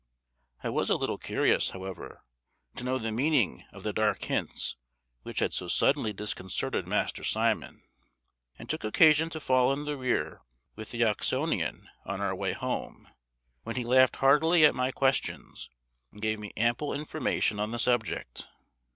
I 0.63 0.69
was 0.69 0.89
a 0.89 0.95
little 0.95 1.19
curious, 1.19 1.69
however, 1.69 2.25
to 2.75 2.83
know 2.83 2.97
the 2.97 3.11
meaning 3.11 3.65
of 3.71 3.83
the 3.83 3.93
dark 3.93 4.23
hints 4.23 4.75
which 5.21 5.41
had 5.41 5.53
so 5.53 5.67
suddenly 5.67 6.11
disconcerted 6.11 6.87
Master 6.87 7.23
Simon: 7.23 7.83
and 8.57 8.67
took 8.67 8.83
occasion 8.83 9.29
to 9.29 9.39
fall 9.39 9.71
in 9.71 9.85
the 9.85 9.95
rear 9.95 10.41
with 10.75 10.89
the 10.89 11.03
Oxonian 11.05 11.87
on 12.03 12.19
our 12.19 12.33
way 12.33 12.53
home, 12.53 13.09
when 13.61 13.75
he 13.75 13.83
laughed 13.83 14.15
heartily 14.15 14.65
at 14.65 14.73
my 14.73 14.91
questions, 14.91 15.69
and 16.11 16.19
gave 16.23 16.39
me 16.39 16.51
ample 16.57 16.95
information 16.95 17.59
on 17.59 17.69
the 17.69 17.77
subject. 17.77 18.47